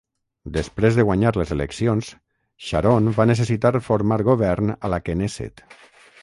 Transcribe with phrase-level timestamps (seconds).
[0.53, 2.09] Després de guanyar les eleccions,
[2.69, 5.65] Sharon va necessitar formar govern a la Kenésset.